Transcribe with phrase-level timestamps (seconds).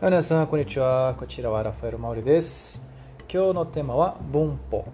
[0.00, 1.14] 皆さん、こんにちは。
[1.18, 2.86] こちらはラファエル・マウリです。
[3.32, 4.86] 今日のテーマは文法。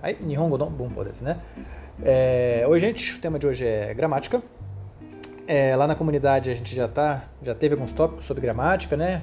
[0.00, 1.38] はい、日本語の文法ですね。
[2.02, 3.16] É, oi, gente.
[3.16, 4.42] O tema de hoje é gramática.
[5.46, 9.22] É, lá na comunidade a gente já tá, já teve alguns tópicos sobre gramática, né?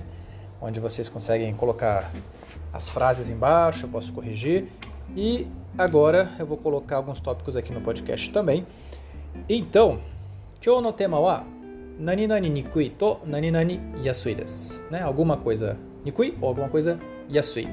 [0.62, 2.12] Onde vocês conseguem colocar
[2.72, 4.68] as frases embaixo, eu posso corrigir.
[5.16, 5.48] E
[5.78, 8.66] agora eu vou colocar alguns tópicos aqui no podcast também.
[9.50, 10.00] Então,
[10.66, 11.57] 今日のテー
[11.99, 14.37] nani nani nikui to nani nani yasui
[15.05, 17.69] Alguma coisa nikui ou alguma coisa yasui.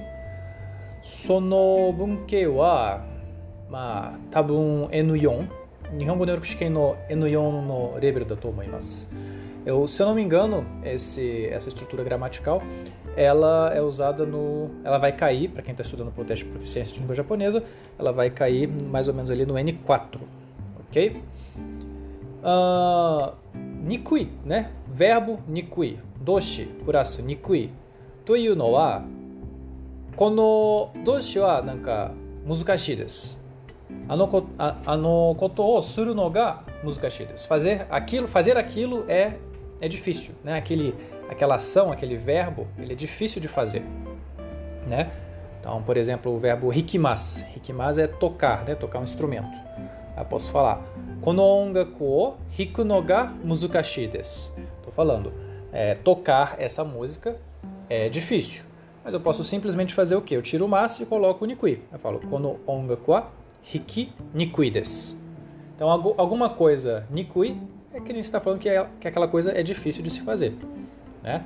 [1.02, 3.02] Sono bunke wa,
[3.70, 5.48] ma, tabun N4.
[5.94, 9.08] Nihongo Neurokushiken no N4 no level da tomoimasu.
[9.88, 12.62] Se eu não me engano, esse, essa estrutura gramatical,
[13.18, 16.52] ela é usada no, ela vai cair para quem está estudando para o teste de
[16.52, 17.64] proficiência de língua japonesa,
[17.98, 20.20] ela vai cair mais ou menos ali no N4,
[20.88, 21.22] ok?
[22.44, 23.34] Uh,
[23.85, 27.71] nikui, ね、verbo 憎い、動詞プラス憎い
[28.25, 29.03] というのは、
[30.17, 32.13] この動詞はなんか
[32.47, 33.41] 難しいです。
[34.09, 37.49] あのこああのことをするのが難しいです。
[37.49, 39.37] Fazer aquilo, fazer aquilo é
[39.81, 40.59] é difícil, né?
[40.59, 40.95] Aquele,
[41.29, 43.83] aquela ação, aquele verbo, ele é difícil de fazer,
[44.87, 45.11] né?
[45.59, 47.45] Então, por exemplo, o verbo hikimasu.
[47.57, 48.75] Hikimasu é tocar, né?
[48.75, 49.59] Tocar um instrumento.
[50.17, 50.83] Eu posso falar,
[51.26, 54.54] kono ongaku o hiku no ga muzukashi desu.
[54.84, 55.34] Tô falando,
[55.74, 57.36] é, tocar essa música
[57.90, 58.64] é difícil.
[59.04, 60.36] Mas eu posso simplesmente fazer o quê?
[60.36, 61.82] Eu tiro o mas e coloco o nikui.
[61.92, 63.32] Eu falo, kono ongaku wa
[63.64, 65.18] hiki nikui desu.
[65.76, 67.60] Então, alguma coisa nikui
[67.92, 70.56] é que nem está falando que, é, que aquela coisa é difícil de se fazer.
[71.24, 71.44] Né?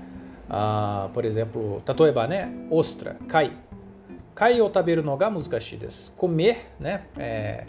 [0.49, 2.51] Ah, por exemplo, tatoeba, né?
[2.69, 3.53] Ostra, kai.
[4.35, 6.11] Kai o taberu no ga muzukashi desu.
[6.17, 7.03] Comer, né?
[7.17, 7.63] É,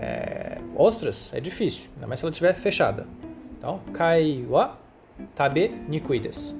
[0.00, 3.06] é, ostras é difícil, ainda mais se ela estiver fechada.
[3.58, 4.78] Então, kai wa
[5.34, 6.56] tabe nikui desu.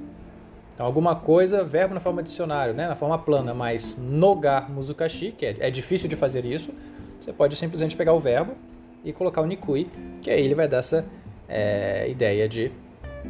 [0.74, 2.86] Então, alguma coisa, verbo na forma dicionário, né?
[2.86, 6.70] na forma plana, mas noga muzukashi, que é, é difícil de fazer isso,
[7.18, 8.54] você pode simplesmente pegar o verbo
[9.02, 9.88] e colocar o nikui,
[10.20, 11.04] que aí ele vai dar essa
[11.48, 12.70] é, ideia de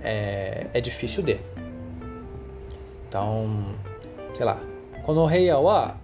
[0.03, 1.39] é, é, difícil de.
[3.09, 3.77] Então,
[4.35, 4.61] sei lá,
[5.05, 5.97] konoheya wa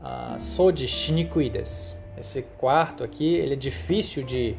[0.00, 2.03] uh, soji shinikui desu.
[2.16, 4.54] Esse quarto aqui, ele é difícil de,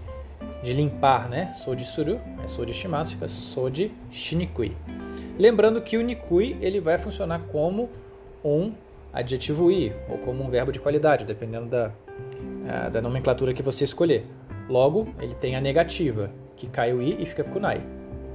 [0.63, 1.51] de limpar, né?
[1.51, 4.75] Soji suru, é soji shimasu, fica soji shinikui.
[5.37, 7.89] Lembrando que o nikui, ele vai funcionar como
[8.43, 8.73] um
[9.13, 13.83] adjetivo i, ou como um verbo de qualidade, dependendo da, uh, da nomenclatura que você
[13.83, 14.25] escolher.
[14.67, 17.81] Logo, ele tem a negativa, que cai o i e fica kunai.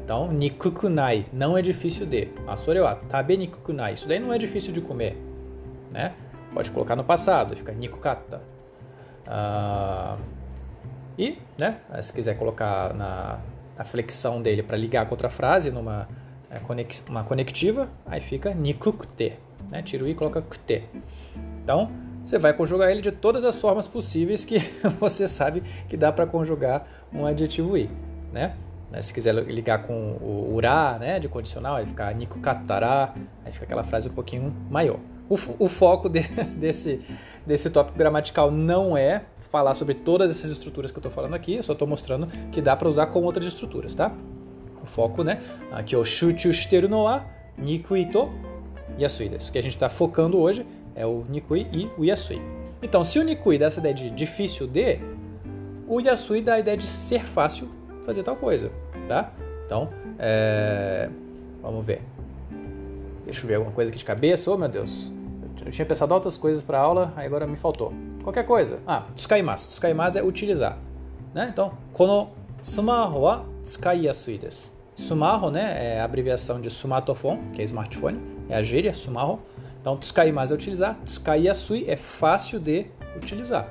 [0.04, 2.28] Então, nikukunai não é difícil de.
[2.46, 3.94] Asore wa tabe nikukunai.
[3.94, 5.16] Isso daí não é difícil de comer,
[5.92, 6.14] né?
[6.52, 8.42] Pode colocar no passado, fica nikukata.
[9.30, 10.20] Uh,
[11.16, 13.38] e, né, se quiser colocar na,
[13.78, 16.08] na flexão dele para ligar com outra frase, numa
[16.50, 19.38] é, conex, uma conectiva, aí fica nikukute.
[19.70, 19.82] Né?
[19.82, 20.82] Tira o i e coloca kute.
[21.62, 21.92] Então,
[22.24, 24.58] você vai conjugar ele de todas as formas possíveis que
[24.98, 27.88] você sabe que dá para conjugar um adjetivo i.
[28.32, 28.56] Né?
[29.00, 33.14] Se quiser ligar com o ura, né, de condicional, aí fica nikukatara,
[33.44, 34.98] aí fica aquela frase um pouquinho maior.
[35.30, 36.22] O, o foco de,
[36.58, 37.00] desse,
[37.46, 41.54] desse tópico gramatical não é falar sobre todas essas estruturas que eu estou falando aqui,
[41.54, 44.12] eu só estou mostrando que dá para usar com outras estruturas, tá?
[44.82, 45.40] O foco, né?
[45.70, 47.24] Aqui o shuchu shiteru no wa
[47.56, 48.28] nikui to
[48.98, 49.28] yasui.
[49.28, 52.42] O que a gente está focando hoje é o nikui e o yasui.
[52.82, 54.98] Então, se o nikui dá essa ideia de difícil de,
[55.86, 57.68] o yasui dá a ideia de ser fácil
[58.02, 58.72] fazer tal coisa,
[59.06, 59.32] tá?
[59.64, 61.08] Então, é...
[61.62, 62.02] vamos ver.
[63.24, 64.50] Deixa eu ver alguma coisa aqui de cabeça.
[64.50, 65.12] Oh, meu Deus.
[65.64, 67.92] Eu tinha pensado outras coisas para aula, aí agora me faltou.
[68.22, 68.78] Qualquer coisa.
[68.86, 69.68] Ah, tsukaimasu.
[69.68, 70.78] Tsukaimasu é utilizar.
[71.34, 71.48] Né?
[71.52, 72.30] Então, kono
[72.62, 74.72] sumaho wa tsukai yasui desu.
[74.94, 79.38] Sumaho, né, é a abreviação de smartphone, que é smartphone, é a gíria, sumaho.
[79.80, 83.66] Então, tsukaimasu é utilizar, tsukai yasui é fácil de utilizar.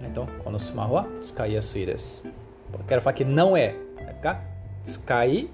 [0.00, 2.24] Então, kono sumaho wa tsukai yasui desu.
[2.86, 4.44] Quero falar que não é, vai ficar
[4.82, 5.48] tsukai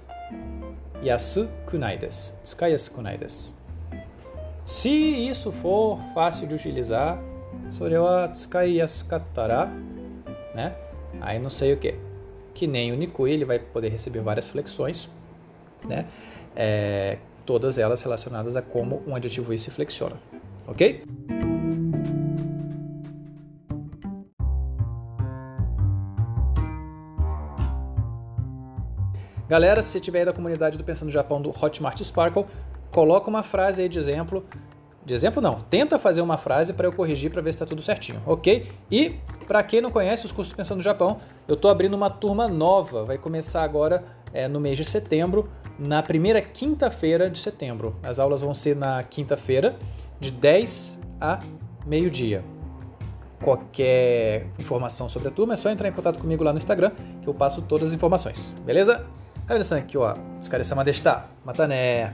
[1.01, 2.33] yasukunai desu.
[2.43, 2.71] Tsukai
[3.17, 3.62] desu.
[4.65, 7.21] Se isso for fácil de utilizar,
[7.69, 7.95] sore
[10.55, 10.75] né?
[11.19, 11.95] Aí não sei o que.
[12.53, 15.09] Que nem o Nikui, ele vai poder receber várias flexões,
[15.85, 16.05] né?
[16.55, 20.15] É, todas elas relacionadas a como um adjetivo se flexiona,
[20.65, 21.03] ok?
[29.49, 32.45] Galera, se você tiver da comunidade do Pensando no Japão do Hotmart Sparkle,
[32.92, 34.44] coloca uma frase aí de exemplo
[35.08, 37.80] de exemplo não, tenta fazer uma frase para eu corrigir para ver se está tudo
[37.80, 38.70] certinho, ok?
[38.90, 39.14] E
[39.46, 41.18] para quem não conhece os cursos Pensando no Japão,
[41.48, 44.04] eu estou abrindo uma turma nova, vai começar agora
[44.34, 45.48] é, no mês de setembro,
[45.78, 47.96] na primeira quinta-feira de setembro.
[48.02, 49.76] As aulas vão ser na quinta-feira,
[50.20, 51.40] de 10 a
[51.86, 52.44] meio-dia.
[53.40, 56.90] Qualquer informação sobre a turma é só entrar em contato comigo lá no Instagram,
[57.22, 59.06] que eu passo todas as informações, beleza?
[59.48, 61.26] Aí, aqui, ó, お疲れ様でした。
[61.44, 62.12] またね